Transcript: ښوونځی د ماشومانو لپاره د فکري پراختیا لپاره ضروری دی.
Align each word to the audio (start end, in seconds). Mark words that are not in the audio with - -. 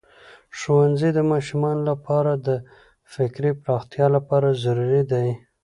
ښوونځی 0.57 1.09
د 1.15 1.19
ماشومانو 1.31 1.81
لپاره 1.91 2.31
د 2.47 2.49
فکري 3.13 3.51
پراختیا 3.63 4.07
لپاره 4.15 4.59
ضروری 4.63 5.03
دی. 5.11 5.27